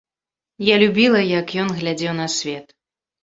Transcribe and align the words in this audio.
Я 0.67 0.75
любіла, 0.83 1.21
як 1.39 1.53
ён 1.63 1.69
глядзеў 1.79 2.13
на 2.21 2.27
свет. 2.39 2.67